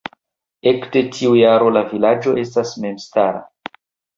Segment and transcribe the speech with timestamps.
[0.71, 3.45] Ekde tiu jaro la vilaĝo estas memstara.